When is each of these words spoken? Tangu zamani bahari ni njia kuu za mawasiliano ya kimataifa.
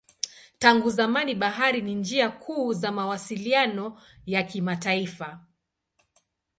Tangu 0.59 0.89
zamani 0.89 1.35
bahari 1.35 1.81
ni 1.81 1.95
njia 1.95 2.29
kuu 2.29 2.73
za 2.73 2.91
mawasiliano 2.91 4.01
ya 4.25 4.43
kimataifa. 4.43 5.39